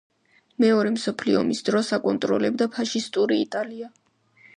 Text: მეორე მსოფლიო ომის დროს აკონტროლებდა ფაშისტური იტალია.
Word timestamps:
მეორე 0.63 0.93
მსოფლიო 0.95 1.37
ომის 1.41 1.61
დროს 1.67 1.91
აკონტროლებდა 1.97 2.67
ფაშისტური 2.79 3.39
იტალია. 3.43 3.91